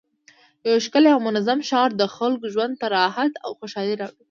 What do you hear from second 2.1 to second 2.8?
خلکو ژوند